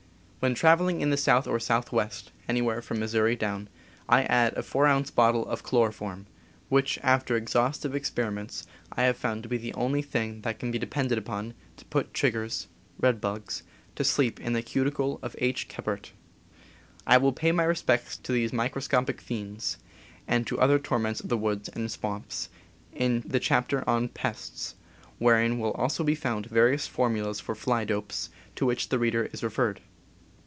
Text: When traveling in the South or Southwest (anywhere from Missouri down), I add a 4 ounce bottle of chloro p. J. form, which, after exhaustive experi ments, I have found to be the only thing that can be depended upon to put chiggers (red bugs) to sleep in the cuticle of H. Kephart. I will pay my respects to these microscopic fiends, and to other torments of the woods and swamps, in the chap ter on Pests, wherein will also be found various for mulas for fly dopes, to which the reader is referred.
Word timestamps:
When 0.43 0.55
traveling 0.55 1.01
in 1.01 1.11
the 1.11 1.17
South 1.17 1.45
or 1.45 1.59
Southwest 1.59 2.31
(anywhere 2.49 2.81
from 2.81 2.99
Missouri 2.99 3.35
down), 3.35 3.69
I 4.09 4.23
add 4.23 4.57
a 4.57 4.63
4 4.63 4.87
ounce 4.87 5.11
bottle 5.11 5.45
of 5.45 5.61
chloro 5.63 5.89
p. 5.89 5.93
J. 5.93 5.97
form, 5.99 6.25
which, 6.67 6.97
after 7.03 7.35
exhaustive 7.37 7.91
experi 7.91 8.33
ments, 8.33 8.65
I 8.91 9.03
have 9.03 9.17
found 9.17 9.43
to 9.43 9.49
be 9.49 9.59
the 9.59 9.75
only 9.75 10.01
thing 10.01 10.41
that 10.41 10.57
can 10.57 10.71
be 10.71 10.79
depended 10.79 11.19
upon 11.19 11.53
to 11.77 11.85
put 11.85 12.13
chiggers 12.15 12.65
(red 12.99 13.21
bugs) 13.21 13.61
to 13.93 14.03
sleep 14.03 14.39
in 14.39 14.53
the 14.53 14.63
cuticle 14.63 15.19
of 15.21 15.35
H. 15.37 15.67
Kephart. 15.69 16.09
I 17.05 17.17
will 17.17 17.33
pay 17.33 17.51
my 17.51 17.63
respects 17.63 18.17
to 18.17 18.31
these 18.31 18.51
microscopic 18.51 19.21
fiends, 19.21 19.77
and 20.27 20.47
to 20.47 20.59
other 20.59 20.79
torments 20.79 21.19
of 21.19 21.29
the 21.29 21.37
woods 21.37 21.69
and 21.69 21.91
swamps, 21.91 22.49
in 22.95 23.21
the 23.27 23.39
chap 23.39 23.67
ter 23.67 23.83
on 23.85 24.07
Pests, 24.09 24.73
wherein 25.19 25.59
will 25.59 25.73
also 25.73 26.03
be 26.03 26.15
found 26.15 26.47
various 26.47 26.87
for 26.87 27.11
mulas 27.11 27.39
for 27.39 27.53
fly 27.53 27.85
dopes, 27.85 28.31
to 28.55 28.65
which 28.65 28.89
the 28.89 28.97
reader 28.97 29.25
is 29.31 29.43
referred. 29.43 29.81